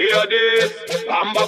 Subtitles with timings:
[0.00, 0.72] Hear this,
[1.08, 1.44] bamba.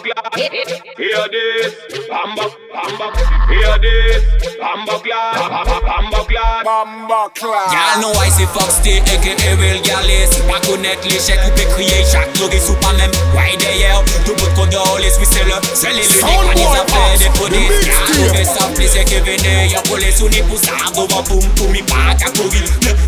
[0.99, 1.74] Hear this,
[2.10, 2.47] bamba,
[2.83, 3.12] bamba.
[3.49, 4.23] Hear this,
[4.59, 5.35] bamba clap.
[5.35, 6.65] Bamba clap.
[6.65, 7.72] Bamba clap.
[7.72, 11.69] Y'all know I say fuck stay aka real gal C'est pas connaître l'échec ou peut
[11.74, 15.45] crier chaque jour et sous pas même Right d'ailleurs, tout bout de condoles, oui c'est
[15.45, 19.20] le Seul et l'unique, pas des affaires des polices Y'all know mais ça plaisir que
[19.20, 22.62] venez Y'a police ou ni pour ça, devant poum poum, mi pas qu'à courir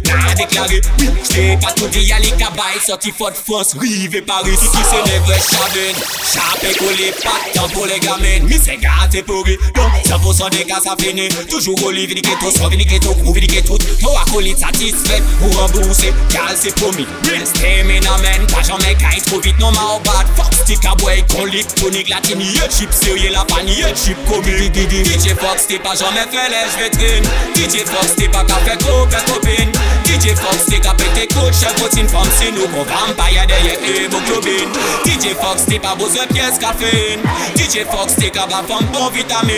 [0.04, 4.56] N'a déclaré, oui, j't'ai pas tout dit Y'a les cabailles, sorti Fort France, rive Paris
[4.60, 8.58] Si qui c'est les vrais chabines, chapé collé, pas de temps pour les gamines Mi
[8.62, 12.68] c'est gâté pourri, donc 100% des cas ça finit Toujours au lit, vini ghetto, sans
[12.68, 17.06] vini ghetto, ou vini ghetto Toi acolyte satisfait, ou remboursé, gal c'est promis.
[17.24, 20.26] Restez ménomène, pas jamais caille trop vite, non ma bad.
[20.36, 24.16] Fuck stick à boy, con lit, tonic latine Y'a chip sérieux, la panier, y'a chip
[24.28, 27.24] comique DJ Fox, t'es pas jamais fait les vitrines.
[27.54, 29.72] DJ Fox, t'es pas qu'à faire copain copine.
[30.04, 34.70] DJ Fox, t'es qu'à péter coach, chef routine femme C'est nous qu'on vampire derrière hémoglobine.
[35.06, 37.20] DJ Fox, t'es pas besoin pièce caféine.
[37.56, 39.53] DJ Fox, t'es qu'à femme bon vitamine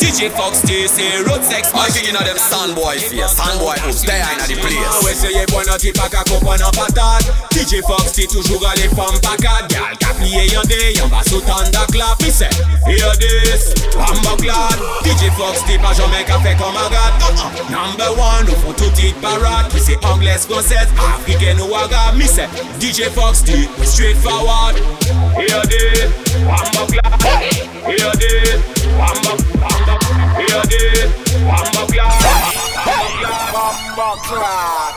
[0.00, 4.38] DJ Fox, c'est road sex I you know them soundboy face, soundboy who's there in
[4.46, 5.02] the place.
[5.02, 8.74] Ouais, c'est yé bon, t'es pas qu'à comprendre en patate DJ Fox, t'es toujours à
[8.76, 12.50] les femmes pacades Gal, qu'à plier y'en des, y'en va sautant clap Il sait,
[12.86, 14.78] hear this, bamba glad.
[15.04, 17.72] DJ Fox, t'es pas jamais qu'à faire comme un gars uh-uh.
[17.72, 22.26] Number one, nous font tout titre parade Puis c'est anglaise, française, africaine ou arabe Mi
[22.26, 22.48] c'est
[22.80, 24.76] DJ Fox, t'es straight forward
[25.38, 26.06] Hear this,
[26.46, 27.22] bamba clap.
[27.86, 29.94] Hear this, bamba, bamba.
[30.36, 31.10] Hear this,
[31.48, 32.54] bamba clap.
[33.54, 34.94] Bamba clap.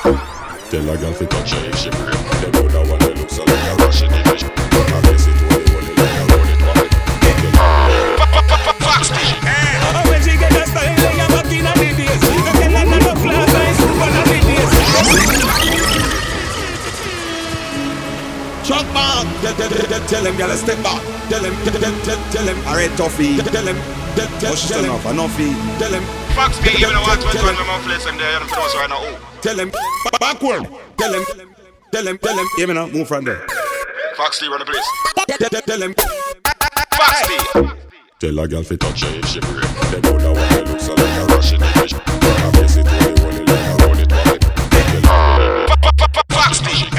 [0.70, 2.24] Tell a girl fi touch her if she break.
[2.42, 4.12] Them other one they look so like a Russian
[18.64, 21.02] Chuck back, tell, tell, tell, tell, tell him, gotta step back.
[21.30, 22.58] Tell him, tell, tell, tell, tell him.
[22.68, 23.36] Alright, toughy.
[23.52, 23.76] Tell him,
[24.16, 24.86] tell, tell, oh, Push tell him.
[24.86, 25.36] enough, enough.
[25.80, 27.62] Tell him, Fox B, even though I Tell- want tell one him.
[27.62, 28.98] of my flesh there, and of right now.
[29.00, 30.64] Oh, tell him, ba- backward.
[30.98, 31.26] Tell him,
[31.92, 32.48] tell him, tell him.
[32.56, 33.46] Hear me now, move from there.
[34.16, 34.88] Fox D run the place.
[35.28, 35.94] Tell, tell, tell him.
[36.96, 37.70] Fox B.
[38.20, 39.68] Tell a girl fi touch her if she break.
[39.92, 42.00] Them other one they look so like a Russian division.
[42.06, 44.40] I guess it only hold it like a roll it back.
[46.32, 46.90] Fox B.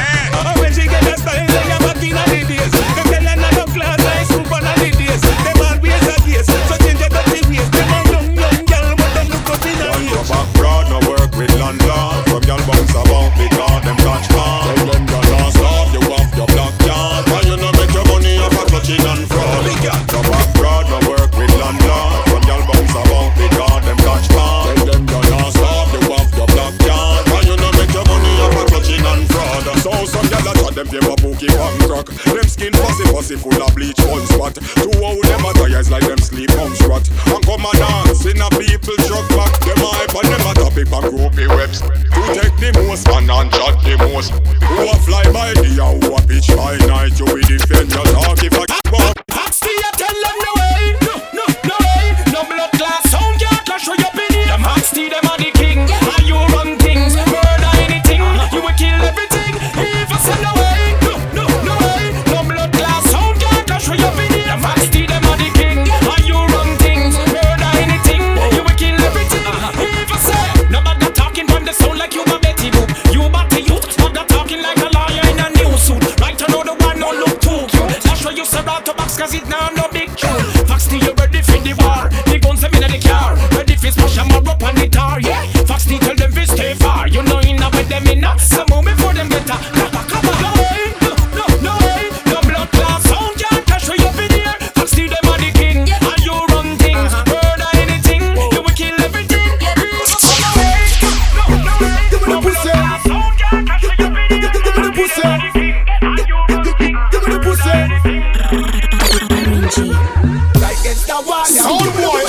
[109.77, 111.51] Like it's the one.
[111.99, 112.24] Boy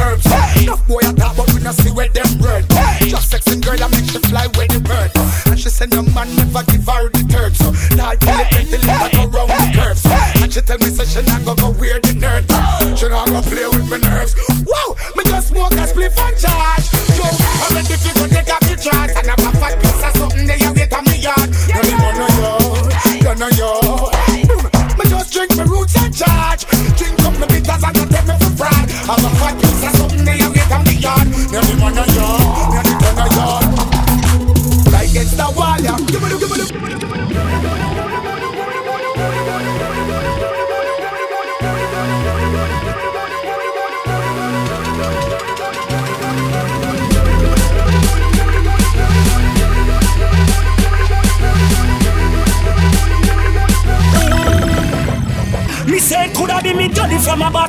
[0.00, 0.24] herbs.
[0.26, 0.64] Hey.
[0.64, 2.64] Enough boy I talk, but we not see where them bird.
[2.72, 3.10] Hey.
[3.10, 5.10] Just sexy girl, I make she fly where the bird.
[5.46, 7.56] And she send a man never give her the third.
[7.56, 8.82] So now I feel it,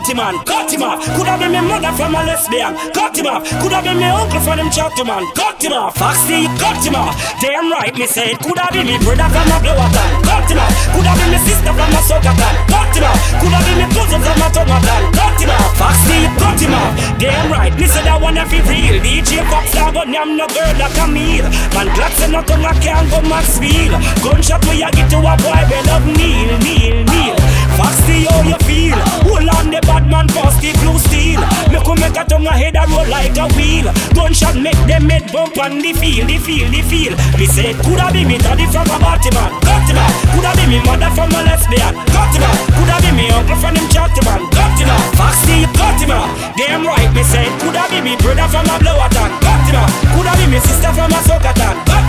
[0.09, 1.05] from a cut him off.
[1.13, 3.45] Coulda be me mother from a lesbian, cut him off.
[3.61, 5.93] Coulda be me uncle from them chatty man, cut him off.
[5.95, 7.13] Foxy, cut him off.
[7.41, 10.73] Damn right, me say coulda be me brother from a blower town, cut him off.
[10.93, 13.19] Coulda be me sister from a soccer town, cut him off.
[13.37, 15.77] Coulda be me cousin from a tongue town, cut him off.
[15.77, 16.91] Foxy, cut him off.
[17.21, 18.97] Damn right, me say that one if he real.
[19.05, 21.45] DJ Fox dog, but I'm no girl like a meal.
[21.77, 23.93] Man, glad say no tongue I can't go max wheel.
[24.25, 27.37] Gunshot we a get to a boy, we love kneel, kneel, kneel.
[27.79, 28.99] Foxy, how you feel?
[29.23, 30.27] Hold on the bad man
[30.59, 31.39] the blue steel.
[31.71, 33.87] Make you make a tongue ahead and roll like a wheel.
[34.11, 37.15] Gunshot make them head bump on the field, the field, the field.
[37.39, 40.13] Me say, coulda be me daddy from a him out.
[40.35, 41.95] Coulda be me mother from a lesbian,
[42.43, 42.59] out.
[42.75, 45.07] Coulda be me uncle from them chatty man, cut him out.
[45.15, 45.63] Foxy,
[46.11, 46.29] out.
[46.59, 49.89] Damn right, me say, coulda be me brother from a blower town, cut him out.
[50.11, 51.19] Coulda be me sister from a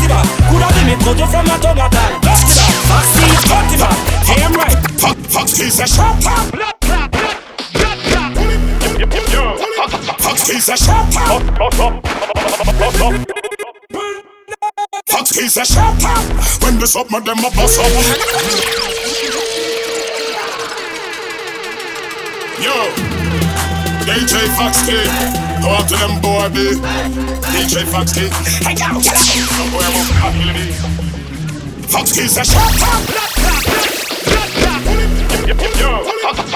[0.02, 0.26] him out.
[0.50, 2.74] Coulda be me cousin from a him out.
[2.90, 3.30] Foxy,
[3.86, 4.09] out.
[4.30, 4.78] Damn right.
[5.00, 6.54] Fuck, fuck, he's a shot top.
[10.20, 11.42] Fuck, he's a shot top.
[15.06, 15.94] Fuck, he's a shot.
[16.62, 17.90] When this up, my them a bust up.
[22.62, 22.76] Yo,
[24.06, 25.00] DJ Foxy,
[25.62, 26.78] go out to them boy, B.
[27.50, 28.28] DJ Foxy,
[28.64, 29.06] hey yo, out.
[30.22, 30.72] Up, me.
[31.88, 33.39] Foxy's a shot top.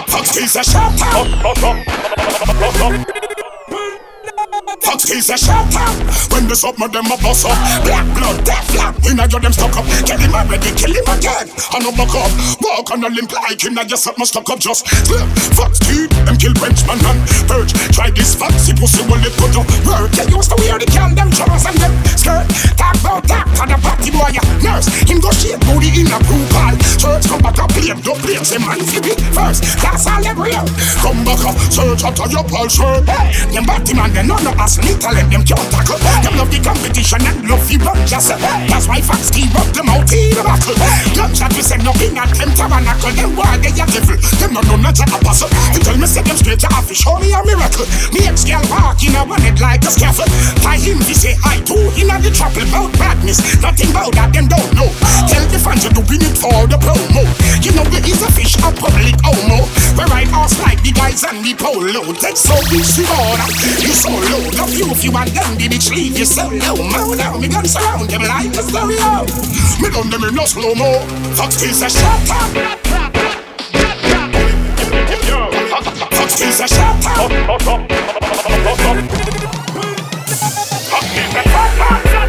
[0.06, 0.94] Foxy's a shot
[4.94, 5.00] top.
[5.00, 5.96] Foxy's a top.
[6.30, 7.58] When the up, them a bust up.
[7.84, 8.94] Black blood, death flap.
[9.04, 9.84] We not get them stuck up.
[10.06, 11.50] Get him already, kill him again.
[11.74, 12.30] I know back up.
[12.62, 13.74] Walk on a limp like him.
[13.74, 14.86] Now just up, must stuck up just.
[15.06, 15.26] Flip.
[15.58, 17.20] Foxy, them kill Frenchman and
[17.50, 17.72] Purge.
[17.90, 20.10] Try this Foxy pussy, will it put up work?
[20.14, 22.46] They used to wear the can, them jaws and them skirt.
[22.78, 24.30] Talk about that for the party boy,
[24.62, 24.86] nurse.
[25.06, 26.74] Him go shake booty in a blue call.
[27.02, 29.62] Church come back up, play, don't play, say man flip it first.
[29.82, 30.64] That's all them real.
[31.02, 33.04] Come back up, search after your pulse shirt.
[33.10, 35.98] Hey, them batty man, they know no ass little, them can't tackle.
[35.98, 38.30] Them love the competition and love the run just.
[38.30, 38.38] Uh,
[38.68, 40.76] that's why Fox keep up them out in the battle.
[41.16, 43.12] Gunshot we say nothing at them tabernacle.
[43.16, 44.16] Them why they a devil.
[44.38, 45.50] Them no know not a apostle.
[45.72, 47.88] You tell me say them straight to office, show me a miracle.
[48.12, 50.30] Me ex girl walk in a one head like a scaffold.
[50.62, 53.40] By him we say I too in a the trouble about badness.
[53.60, 54.88] Nothing about that them don't know.
[55.26, 57.24] Tell the fans you doing it for the promo.
[57.64, 59.64] You know is a fish a public homo.
[59.96, 62.12] We ride horse like the guys and the polo.
[62.20, 63.48] Take so easy order.
[63.80, 64.63] You so low.
[64.64, 65.28] Love you if you want.
[65.28, 66.88] The bitch leave you so low.
[66.88, 69.26] Mo now me guns around them like a stereo.
[69.76, 71.04] Me done them in no slow mo.
[71.36, 72.48] Fox is a shot top.
[76.16, 77.30] Fox is a shot top.
[77.60, 77.88] From
[82.16, 82.23] a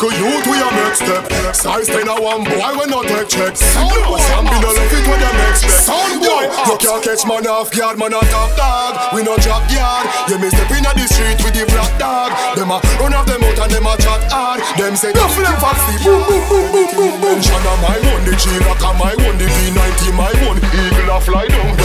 [0.00, 1.54] little youth we a make step.
[1.54, 3.60] Size 10 a one boy we not take checks.
[3.60, 5.70] Sam be no love it when you make step.
[5.84, 6.44] Sound boy.
[6.68, 9.14] You can't catch man off guard man a top dog.
[9.14, 10.08] We no drop yard.
[10.28, 12.32] You me step in the street with the black dog.
[12.56, 14.60] Them a run off them out and them a chat hard.
[14.78, 17.38] Them say Duff them foxy boom boom boom boom boom boom.
[17.44, 20.56] Shana my one the G-Rock a my one The V90 my one.
[20.64, 21.79] Eagle a fly down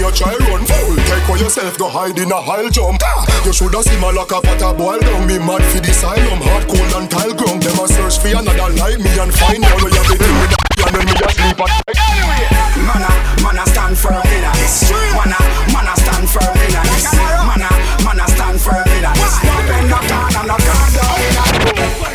[0.00, 3.04] Your child run foul Take for yourself go hide in a high jump.
[3.44, 5.28] You shoulda see my lock up at a boil down.
[5.28, 6.40] Me mad for the asylum.
[6.40, 9.76] Hard cold and tile ground Them a search for another like me And find out
[9.84, 10.40] where you be doing.
[10.40, 10.56] With
[10.88, 11.84] And then me a sleep at
[12.80, 13.12] Man a,
[13.44, 14.88] man a stand firm in a this.
[14.88, 17.12] Man a, man a stand firm in a this.
[17.44, 19.12] Man a, man a stand firm in a
[19.70, 20.89] bend, no turn, and in a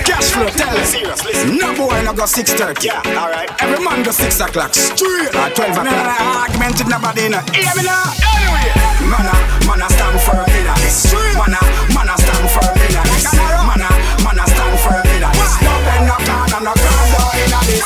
[0.05, 1.57] Cash flow, tell serious, listen.
[1.57, 5.55] No boy no go 6.30 Yeah, alright Every man go 6 o'clock Straight Or 12
[5.55, 5.85] o'clock.
[5.85, 7.39] No, no, argument nobody no.
[7.53, 8.11] Hear me now?
[8.35, 8.67] Anyway.
[9.05, 11.53] Man uh, uh, a, man uh, a stand firm in a this Man
[11.93, 12.47] man a stand
[12.83, 13.83] in a this Man
[14.23, 14.75] man a stand
[15.13, 16.94] in a this No bend, no and no calm down in a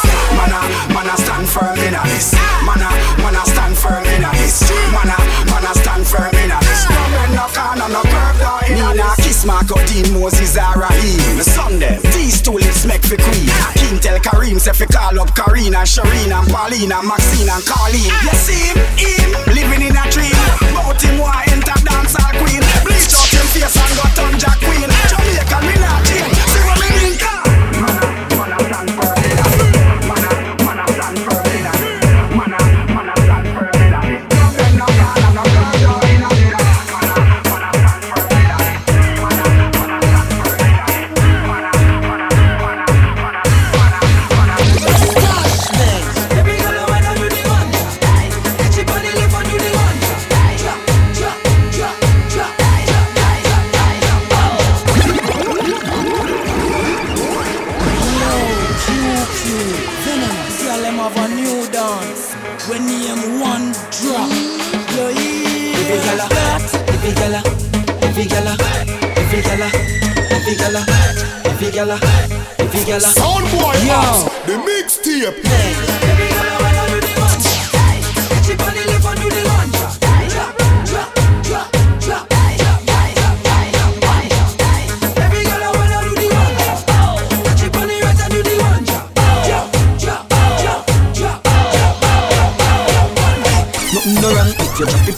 [0.02, 0.20] this.
[0.38, 0.52] Man,
[0.94, 2.34] man, I stand firm in this.
[2.64, 4.62] Man, I, man, I stand firm in this.
[4.94, 5.18] Man, I,
[5.50, 6.82] man, I stand firm in this.
[6.90, 9.16] No man, no can, no curve, no in this.
[9.26, 11.42] Kiss Marco Dean Moses Arahim.
[11.42, 13.50] Sunday, these two lips make for queen.
[13.76, 18.12] King tell Kareem, say fi call up Karina, Sharina, and Paulina, Maxine, and Carleen.
[18.24, 19.19] You see him?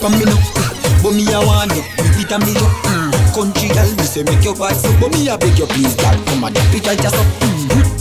[0.01, 0.41] Drop me now.
[1.03, 1.83] But me a want you,
[2.19, 2.73] it a me up.
[2.89, 3.33] Mm.
[3.33, 6.17] Country girl, me say make your bad so, but me a beg you please, girl,
[6.25, 7.25] come and drop it right just up.
[7.25, 8.00] Mm.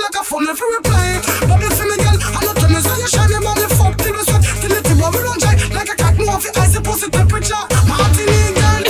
[0.00, 1.20] like a phone if you reply.
[1.46, 2.18] Bubble for me, girl.
[2.18, 3.66] I know tennis and you shine your money.
[3.78, 5.54] Fuck till you sweat, till you team We run dry.
[5.70, 7.64] Like a cat, move your eyes, you pussy temperature.
[7.86, 8.82] Martin in girl.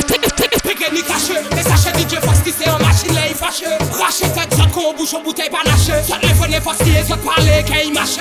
[0.64, 3.66] Piquet ni caché, les sachets DJ parce qu'il s'est en machine, là fâché.
[3.92, 5.92] Raché tête, soit qu'on bouge en bouteille, pas lâché.
[6.22, 8.18] Les fenêtres parce qu'il est, soit parler, qu'il mâche.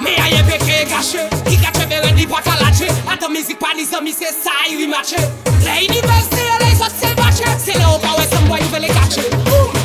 [0.00, 1.28] Mais aïe, péquet caché.
[1.46, 2.88] Qui gâte, mais ready, pas qu'à lâcher.
[3.10, 5.16] Attends, musique, pas ni zombie, c'est ça, il matché.
[5.64, 7.10] Lady Best, c'est là, il soit c'est.
[7.58, 9.79] C'est là, on va ouais, some boy, il veut les cacher.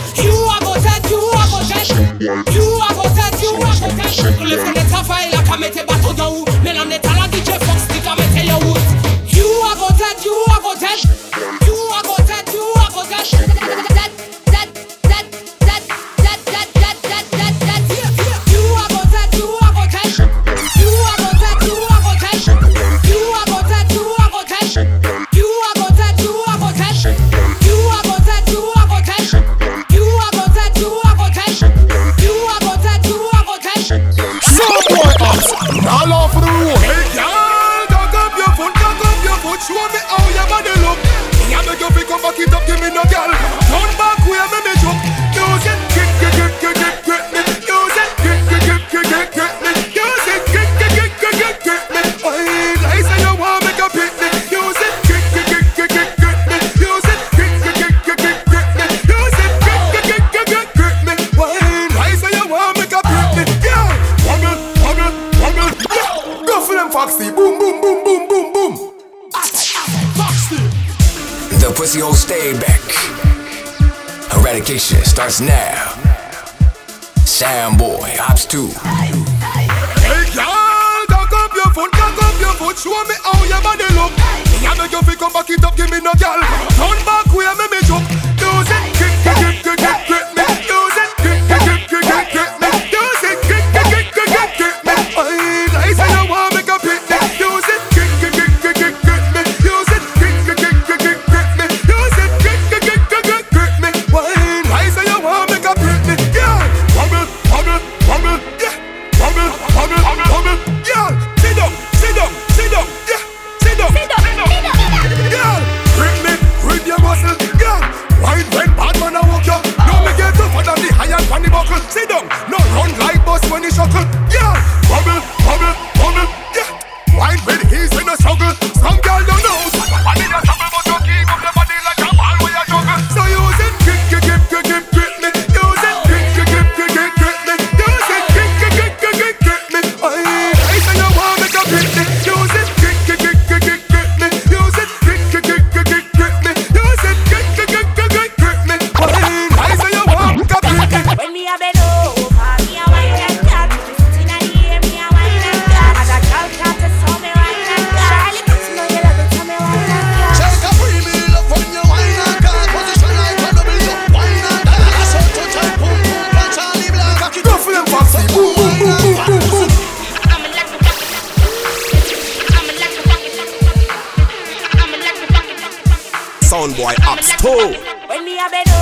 [176.76, 177.74] boy ox too.
[178.08, 178.75] When me a bed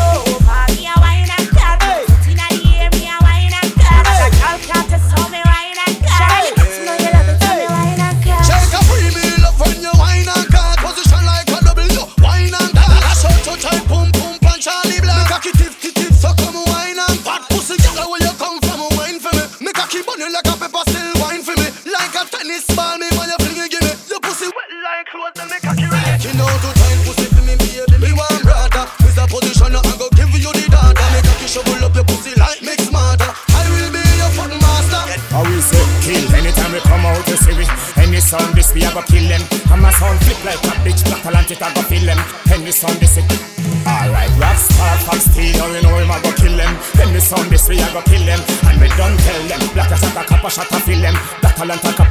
[49.93, 50.41] a shot a cup.
[50.43, 52.09] That talent a cup.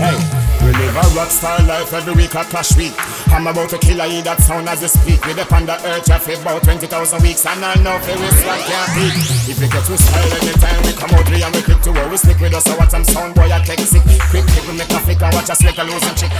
[0.00, 0.16] Hey,
[0.64, 2.92] we live a rock star life every week a clash week.
[3.28, 5.24] I'm about to kill a e that sound as you speak.
[5.26, 8.64] We depend the earth for about twenty thousand weeks, and I know we will slack
[8.64, 9.14] can't beat.
[9.50, 12.08] If we get to style anytime we come out, we and we click to where
[12.08, 12.64] we stick with us.
[12.64, 14.02] So what some sound boy a take sick.
[14.32, 16.32] Quick, quick, we make a flick and watch us make a losing chick.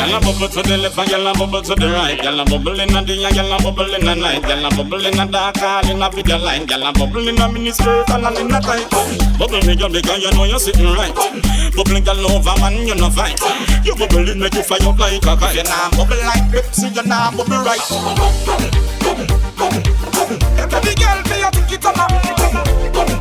[0.00, 2.18] Gyal a bubble to the left, and gyal a bubble to the right.
[2.18, 4.40] Gyal a bubble in a day, and gyal a bubble in a night.
[4.40, 6.66] Gyal a bubble in a dark hall, in a video line.
[6.66, 8.88] Gyal a bubble in a mini skirt and in a tight.
[9.36, 11.12] Bubble me, girl, because you know you're sitting right.
[11.76, 13.36] Bubble gyal over, man, you no fight.
[13.84, 15.56] You bubble in, make you fly up like a kite.
[15.56, 17.84] You nah bubble like Pepsi, you nah bubble right.
[17.84, 18.72] Bubble,
[19.04, 19.84] bubble, bubble,
[20.16, 22.08] bubble, Every girl, be a ticket on a.
[22.40, 22.64] Bubble,
[22.96, 23.20] bubble,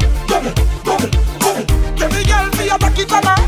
[0.88, 1.12] bubble,
[1.44, 1.68] bubble.
[2.00, 3.39] Every girl, be a ticket on a.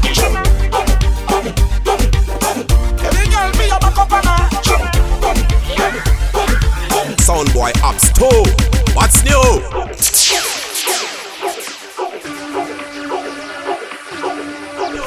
[8.24, 8.46] Ho,
[8.94, 9.42] what's new?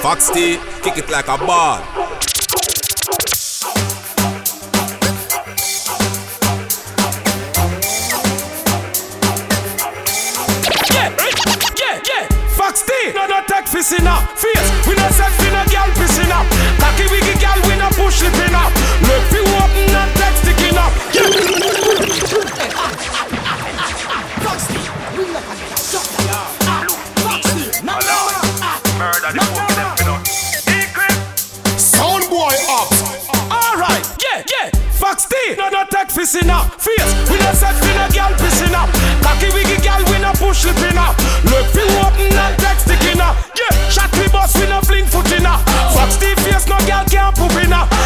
[0.02, 1.78] Fox T, kick it like a ball.
[12.56, 14.33] Fox T, no no take fissing now.
[47.72, 48.03] up.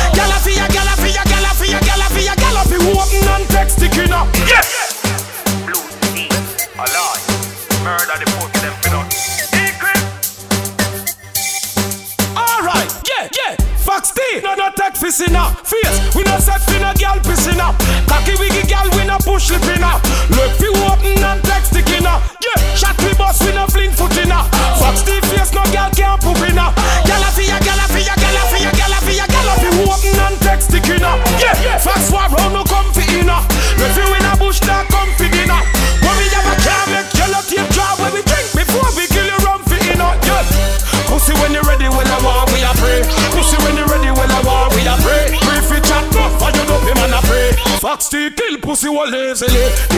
[48.98, 49.97] Pussy all eh, lazily.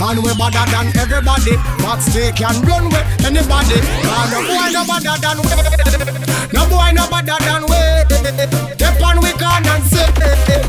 [0.00, 1.58] And we better than everybody.
[1.82, 3.82] Fox stay can run with anybody.
[3.82, 5.50] And no boy no better than we.
[6.54, 7.82] No boy no better than we.
[8.74, 10.06] Step on we can and say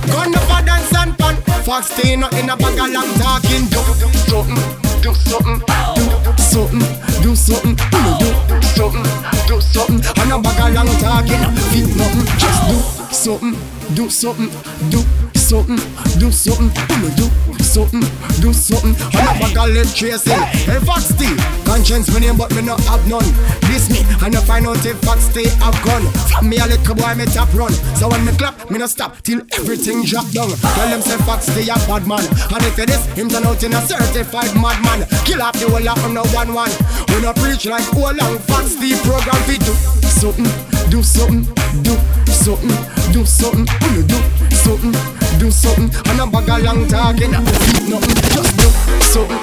[0.09, 1.35] Gun up a dance and pan.
[1.63, 3.69] Fox stay not in a bag of long talking.
[3.69, 3.81] Do
[4.25, 4.57] something,
[5.01, 5.61] do something.
[5.61, 6.83] Do something,
[7.21, 7.75] do something.
[8.19, 9.05] Do something,
[9.47, 10.01] do something.
[10.21, 11.41] And a bag of long talking.
[11.69, 14.49] Feel nothing, just do something do something,
[14.89, 15.01] do
[15.49, 15.81] something,
[16.21, 17.25] do something, I'ma do
[17.65, 18.05] something,
[18.37, 18.93] do something.
[19.17, 20.37] I'm a bag of tracing.
[20.69, 21.25] Hey, Fox T,
[21.65, 23.25] conscience me name, but me not have none.
[23.65, 26.05] This me, I find out if Fox T have gun.
[26.29, 27.73] From me a little boy, me top run.
[27.97, 30.53] So when me clap, me no stop till everything drop down.
[30.53, 33.63] Tell them say Fox T a bad man, and if it is, him turn out
[33.63, 35.09] in a certified madman.
[35.25, 36.71] Kill off the whole of them no one one.
[37.09, 39.73] We no preach like whole long Fox T program fi do
[40.13, 40.45] something,
[40.93, 41.41] do something,
[41.81, 41.97] do
[42.29, 42.69] something,
[43.09, 43.65] do something.
[43.81, 44.19] Wanna do
[44.53, 44.93] something,
[45.39, 45.89] do something.
[46.11, 48.67] And a bag of long talking, feet nothing, just do
[49.07, 49.39] something.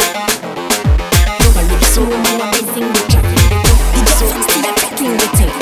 [1.97, 3.25] So I'm amazing the track.
[3.97, 5.57] The difference still attacking the tape.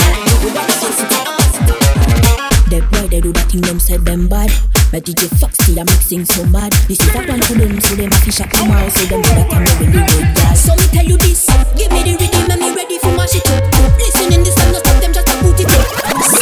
[2.70, 4.51] That boy they do that thing them said them bad.
[4.90, 6.73] But DJ Foxy I'm mixing so mad.
[6.88, 9.53] This is a one to them so them fish up tomorrow so them do that
[9.55, 10.59] and they really good guys.
[10.64, 11.47] So me tell you this,
[11.79, 13.62] give me the rhythm and me ready for my shit up.
[14.03, 15.87] Listen in this and not stop them just to put it up.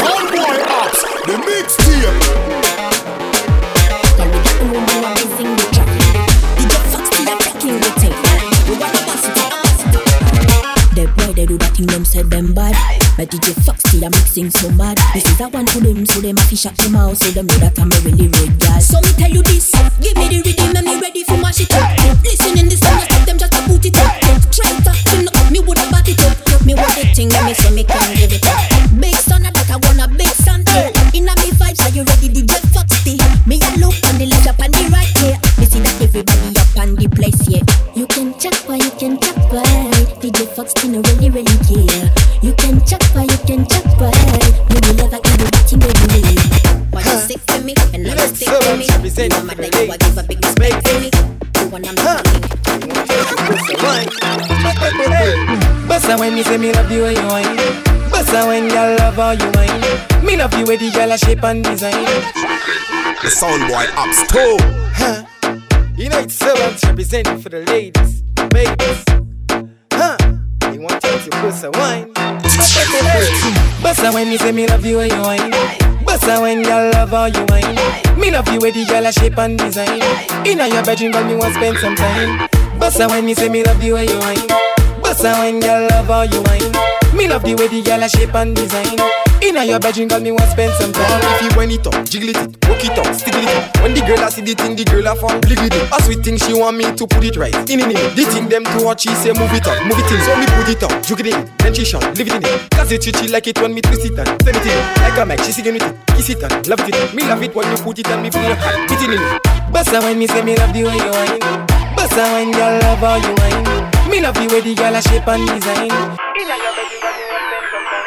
[0.01, 2.72] Soundboy Arts, the mixtape.
[11.43, 12.75] They do that thing them said them bad.
[13.17, 14.97] But DJ Foxy I'm mixing so mad.
[15.13, 17.59] This is a one to them so them fish up them out so them know
[17.59, 18.79] that I'm a really red guy.
[18.79, 21.73] So me tell you this, give me the rhythm and me ready for my shit
[21.75, 22.02] up.
[61.13, 62.05] Love you with the girl a shape and design
[63.21, 64.57] The Soundboy Ops too.
[64.95, 65.25] Huh
[65.95, 69.05] United Servants representing for the ladies Babies
[69.93, 70.17] Huh
[70.61, 72.13] They want to take your pussy wine
[73.83, 75.51] Bassa when me say me love you when you whine
[76.03, 78.19] Bossa when girl love how you wine.
[78.19, 80.01] Me love you way the a shape and design.
[80.47, 82.49] Inna your bedroom, girl, me want spend some time.
[82.79, 84.39] Bossa when me say me love you way you wine.
[85.01, 86.92] Bossa when girl love how you wine.
[87.13, 88.97] Me love the way the girl a shape and design.
[89.43, 91.21] Inna your bedroom, girl, me want spend some time.
[91.37, 93.53] If you wind it up, jiggle it, walk it up, stick it.
[93.83, 95.75] When the girl a see the thing, the girl a fall, blig it.
[95.93, 97.53] A sweet thing, she want me to put it right.
[97.69, 100.09] In in in, the thing them to watch, she say move it up, move it
[100.09, 100.21] in.
[100.25, 102.71] So me put it up, jiggle it in, then she shot, leave it in it.
[102.73, 104.81] Cause it she like it when me twist it and send it in.
[105.05, 105.85] Like a mic, she singing it,
[106.17, 107.17] kiss it and love it in.
[107.17, 109.23] Me love it when you put it and me feel your hand, it in it.
[109.69, 111.67] Bossa when me say me love the way you wine.
[111.93, 113.92] Bossa when girl love how you wine.
[114.13, 115.89] Me love the way the girl a shape and design.
[115.89, 118.05] Inna your bedroom, girl, me want spend some time.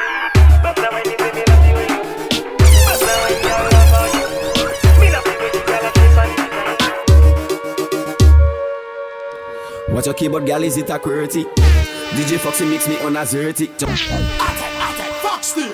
[0.62, 1.98] Bossa when me say me love the way you
[2.86, 4.28] Bossa when girl love how you
[5.02, 6.76] Me love the way the girl a shape and design.
[9.96, 11.44] Watch your keyboard, girl, is it a QWERTY?
[12.14, 13.68] DJ Foxy mix me on a zerty.
[15.24, 15.74] Foxy.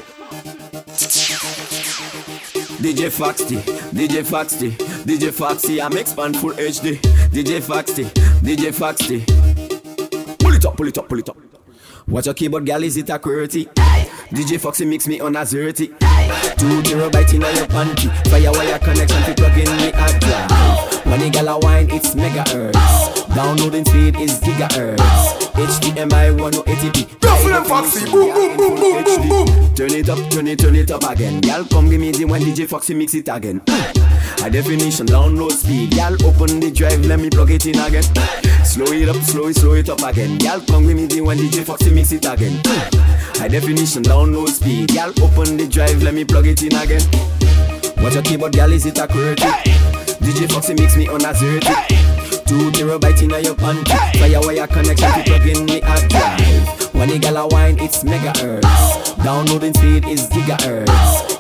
[2.82, 3.58] DJ Foxy,
[3.92, 6.98] DJ Foxy, DJ Foxy, I'm expand full HD.
[7.32, 9.26] DJ Foxy, DJ Foxy.
[10.76, 11.62] Pull it up, pull it up, pull it up.
[12.08, 13.70] Watch your keyboard, girl, is it a QWERTY?
[14.32, 15.88] DJ Foxy mix me on a zerty.
[16.58, 18.10] Two terabyte in your panty.
[18.30, 19.92] Firewire connection to plug in me.
[21.04, 21.24] When oh!
[21.24, 22.72] the gal a wine, it's megahertz.
[22.76, 23.26] Oh!
[23.36, 24.98] Downloading speed is gigahertz.
[25.52, 27.24] HDMI 1080p.
[27.24, 29.76] Ruffle Foxy, boom, boom, boom, boom, boom, boom.
[29.76, 31.42] Turn it up, turn it, turn it up again.
[31.44, 33.62] Y'all come give me the when DJ Foxy mix it again.
[34.42, 35.94] High definition, download speed.
[35.94, 38.02] Y'all open the drive, let me plug it in again.
[38.66, 40.40] Slow it up, slow it, slow it up again.
[40.40, 42.60] Y'all come give me the when DJ Foxy mix it again.
[43.38, 44.94] High definition, download speed.
[44.94, 47.02] Y'all open the drive, let me plug it in again.
[48.02, 49.46] Watch your keyboard, girl, is it a QWERTY?
[50.26, 52.42] DJ Foxy mix me on a zerty.
[52.48, 53.94] Two terabyte in your panty.
[54.18, 56.81] Firewire connection to plug in me hard drive.
[56.94, 59.24] When the gal a wine, it's megahertz.
[59.24, 60.90] Downloading speed is gigahertz.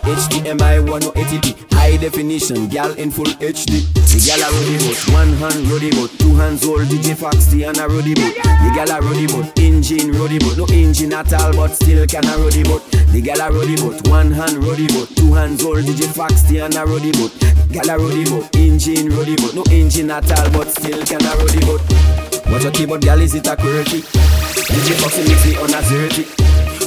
[0.02, 1.74] HDMI 1080p.
[1.74, 3.82] High definition, gal in full HD.
[3.94, 7.78] The gal a roadie boat, one hand roadie boat, two hands hold DJ Foxy and
[7.78, 8.36] a roadie boat.
[8.36, 12.26] The gal a roadie boat, engine roadie boat, no engine at all, but still can
[12.26, 12.84] a roadie boat.
[13.12, 16.76] The gal a roadie boat, one hand roadie boat, two hands hold DJ Foxy and
[16.76, 17.34] a roadie boat.
[17.72, 21.34] Gal a roadie boat, engine roadie boat, no engine at all, but still can a
[21.36, 22.31] roadie boat.
[22.52, 24.02] Watch your keyboard, gal, is it a QWERTY?
[24.02, 26.26] DJ Foxy mix me on a zerty.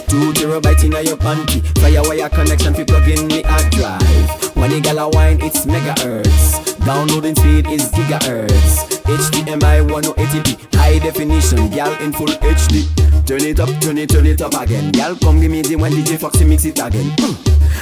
[0.06, 1.60] Two terabyte in your panty.
[1.80, 4.56] Firewire connection fi plug in the hard drive.
[4.56, 6.73] When the gal a wine, it's megahertz.
[6.84, 9.00] Downloading speed is gigahertz.
[9.08, 10.74] HDMI 1080p.
[10.76, 12.84] High definition, gal in full HD.
[13.26, 14.92] Turn it up, turn it, turn it up again.
[14.92, 17.10] Gal, come give me the when DJ Foxy mix it again.
[17.16, 17.32] Hmm.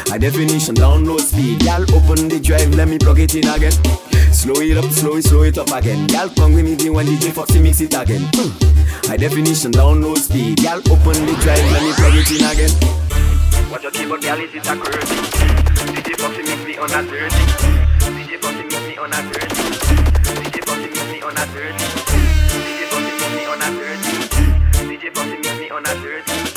[0.08, 1.58] High definition, download speed.
[1.60, 3.72] Gal, open the drive, let me plug it in again.
[4.32, 6.06] Slow it up, slow it, slow it up again.
[6.06, 8.22] Gal, come with me the when DJ Foxy mix it again.
[8.38, 8.54] Hmm.
[9.10, 10.58] High definition, download speed.
[10.58, 12.70] Gal, open the drive, let me plug it in again.
[13.68, 15.18] Watch your keyboard, girl, is it a QWERTY?
[15.90, 17.81] DJ Foxy mix me on a 30.
[18.74, 19.54] On a 30.
[20.32, 21.76] DJ mix me on a 30.
[22.48, 24.08] DJ mix me on a 30.
[24.88, 26.51] DJ on a 30.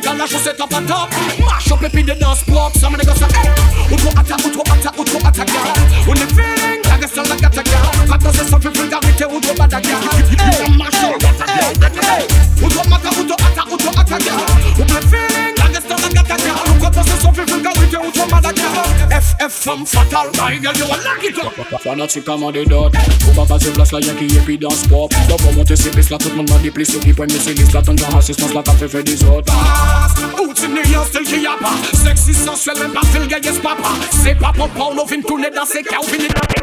[0.00, 2.96] Cales la chaussette up on top, mash up les pieds de dance block, ça me
[2.96, 6.08] say, hey, outro atta, outro atta, outro atta, girl.
[6.08, 7.90] When the feeling, I guess I'm like a girl.
[8.08, 10.00] Quand c'est sans d'arrêter, outro bada, girl.
[10.38, 12.26] Hey, mash up, hey,
[12.62, 14.40] outro mata, outro atta, outro atta, girl.
[14.78, 16.58] When the feeling, I guess I'm like a girl.
[16.80, 18.93] Quand c'est sans d'arrêter, outro bada, girl.
[19.64, 21.80] Femme fatale, my girl, you a lock it up.
[21.80, 22.90] Fanatique comme des dots,
[23.24, 25.08] faut pas passer place là, y'a qui est dans sport.
[25.26, 27.38] Là pour monter ses pistes là, tout le monde m'a déplacé, ceux qui prennent mes
[27.38, 29.50] séries là, tant qu'en assistance là, t'as fait fait des autres.
[30.38, 31.72] Out in New York, still qui y'a pas.
[31.94, 33.88] Sexy, sensuel, même pas fil, gay, yes, papa.
[34.22, 36.53] C'est pas pour pas, on vient tourner dans ses cas, on finit dans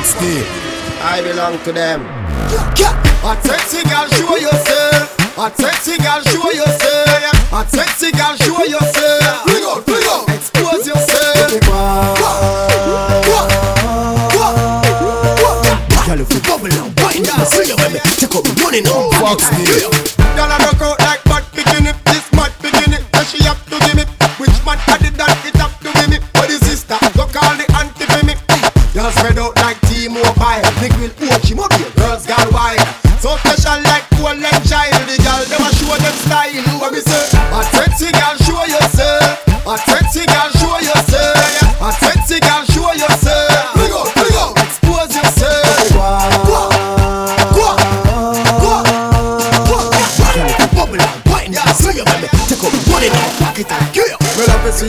[0.00, 2.06] I belong to them.
[2.06, 5.18] A sexy girl, show yourself.
[5.36, 7.52] A sexy girl, show yourself.
[7.52, 9.44] A sexy girl, show yourself.
[9.44, 10.28] Bring out, bring out.
[10.30, 11.50] Expose yourself.
[16.06, 18.00] Girl, if you bubble and wind up, bring it with me.
[18.14, 19.10] Take up the money now.
[19.18, 20.17] Rocksteady.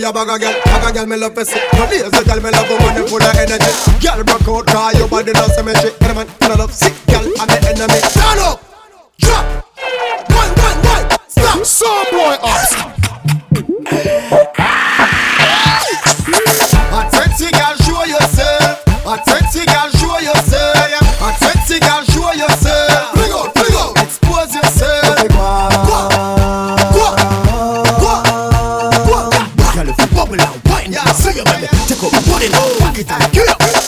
[0.10, 1.62] a bag of girl, bag of girl me love to see.
[1.78, 3.72] No lazy tell me love woman you full of energy.
[4.02, 5.56] Girl broke out 'cause your body does
[31.10, 33.78] I sing it when take a put it on, fuck it, kill it.